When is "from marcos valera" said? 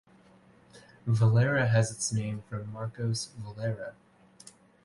2.49-3.93